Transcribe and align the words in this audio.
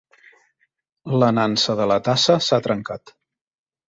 La 1.23 1.29
nansa 1.39 1.75
de 1.79 1.85
la 1.91 1.97
tassa 2.07 2.39
s'ha 2.47 2.59
trencat. 2.69 3.15